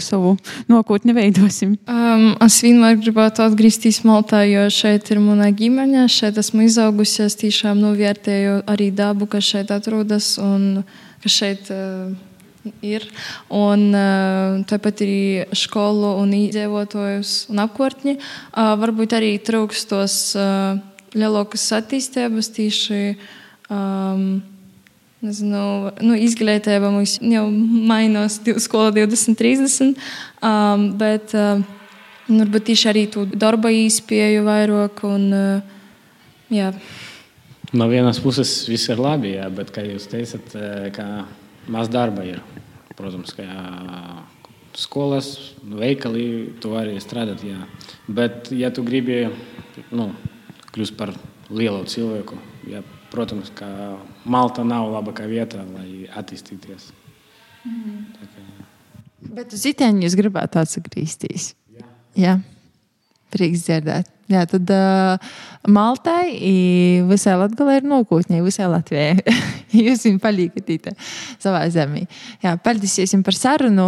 [0.03, 0.35] savu
[0.71, 1.75] nākotni veidosim.
[1.91, 6.07] Um, es vienmēr gribētu atgriezties Maltā, jo šeit ir mana ģimene.
[6.11, 7.25] Šeit esmu izaugusi.
[7.25, 10.85] Es tiešām novērtēju arī dabu, kas šeit atrodas un
[11.23, 11.69] kas šeit.
[11.73, 12.15] Uh,
[12.81, 13.05] ir.
[13.53, 18.17] Un uh, tāpat arī skolu un iedzīvotājus un apkārtņi.
[18.17, 20.81] Uh, varbūt arī trūkstos uh,
[21.15, 23.01] lielākas attīstības tieši.
[23.69, 24.43] Um,
[25.25, 29.95] Nezinu, nu, izglītība mums jau mainās skola 2030,
[30.45, 31.63] um, bet uh,
[32.29, 35.01] varbūt tieši arī tu darba īspēju vairāk.
[35.09, 36.03] Un, uh,
[36.53, 36.69] jā.
[37.73, 41.07] no vienas puses viss ir labi, jā, bet, kā jūs teicat, uh, ka
[41.73, 42.43] maz darba ir.
[42.95, 43.63] Protams, ka jā,
[44.77, 45.31] skolas,
[45.65, 46.27] veikali,
[46.61, 47.41] tu vari strādāt.
[47.47, 47.65] Jā.
[48.05, 49.23] Bet, ja tu gribi
[49.89, 50.11] nu,
[50.75, 51.15] kļūt par
[51.49, 52.37] lielu cilvēku,
[52.69, 52.85] jā,
[53.15, 53.67] protams, ka
[54.27, 56.91] Malta nav labākā vieta, lai attīstīties.
[57.65, 58.01] Mm.
[58.17, 58.65] Tā, kā.
[59.39, 61.53] Bet uz iteņu jūs gribētu atgriezties?
[61.73, 61.87] Jā.
[62.19, 62.35] jā.
[63.33, 64.11] Prieks dzirdēt.
[64.25, 65.33] Jā, tad uh,
[65.69, 66.33] Maltai
[67.05, 69.19] visai Latvijai ir nokūtņi, visai Latvijai.
[69.85, 70.95] jūs viņu palīgat
[71.41, 72.05] savā zemē.
[72.41, 73.87] Jā, paldies jums par sarunu.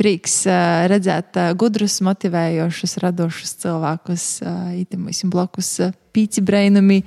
[0.00, 7.02] Prieks uh, redzēt uh, gudrus, motivējošus, radošus cilvēkus, uh, itimais blakus uh, pīci brainami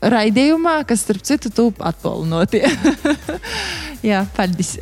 [0.00, 2.64] raidījumā, kas, starp citu, tūp atpolnotie.
[4.10, 4.78] Jā, paldies!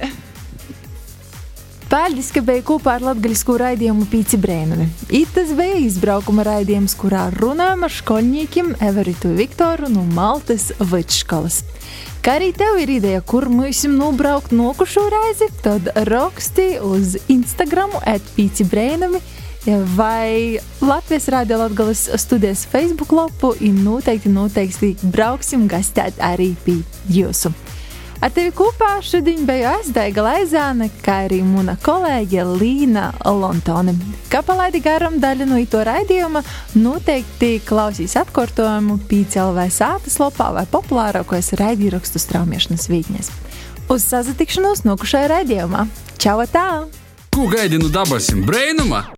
[1.89, 4.91] Paldies, ka bija kopā ar latviešu raidījumu Pīci Brēnumi.
[5.33, 11.63] Tas bija izbraukuma raidījums, kurā runājam ar skolniekiem Everitu Viktoru no Maltas vidusskolas.
[12.21, 18.69] Kā arī tev ir ideja, kur mēs nobraukt nokušo reizi, tad raksti uz Instagram atpīci
[18.69, 19.23] brēnumi
[19.97, 26.81] vai Latvijas Rādio Latvijas studijas Facebook lapu, un noteikti, noteikti brauksim gastēt arī pie
[27.13, 27.53] jūsu.
[28.19, 33.95] Ar tevi kopā šodien biju es Daiga Laizāne, kā arī mana kolēģe Līna Lontone.
[34.33, 36.43] Kā palaidi garam daļu no ito raidījuma,
[36.75, 43.31] noteikti klausīs atkārtojumu PCLV sātas lopā vai populārākos raidīrakstu straumiešanas vītņas.
[43.89, 45.87] Uz sazatikšanos nokušajā raidījumā.
[46.19, 46.67] Čau tā!
[47.31, 49.18] Ko gaidi no dabasim brēnuma?